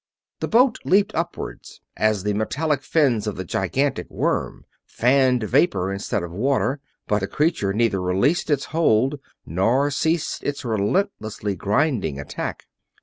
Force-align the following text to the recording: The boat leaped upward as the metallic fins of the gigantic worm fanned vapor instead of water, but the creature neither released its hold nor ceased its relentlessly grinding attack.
The 0.39 0.47
boat 0.47 0.79
leaped 0.83 1.13
upward 1.13 1.61
as 1.95 2.23
the 2.23 2.33
metallic 2.33 2.81
fins 2.81 3.27
of 3.27 3.35
the 3.35 3.45
gigantic 3.45 4.09
worm 4.09 4.65
fanned 4.83 5.43
vapor 5.43 5.93
instead 5.93 6.23
of 6.23 6.31
water, 6.31 6.79
but 7.07 7.19
the 7.19 7.27
creature 7.27 7.71
neither 7.71 8.01
released 8.01 8.49
its 8.49 8.65
hold 8.73 9.19
nor 9.45 9.91
ceased 9.91 10.41
its 10.43 10.65
relentlessly 10.65 11.55
grinding 11.55 12.19
attack. 12.19 12.65